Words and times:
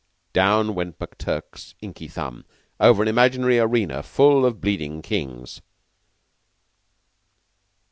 Down 0.33 0.73
went 0.73 0.97
McTurk's 0.97 1.75
inky 1.79 2.07
thumb 2.07 2.43
over 2.79 3.03
an 3.03 3.07
imaginary 3.07 3.59
arena 3.59 4.01
full 4.01 4.47
of 4.47 4.59
bleeding 4.59 5.03
Kings. 5.03 5.61